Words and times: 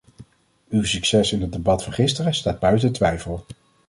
Uw 0.69 0.83
succes 0.83 1.31
in 1.31 1.41
het 1.41 1.51
debat 1.51 1.83
van 1.83 1.93
gisteren 1.93 2.33
staat 2.33 2.59
buiten 2.59 2.91
twijfel. 2.91 3.45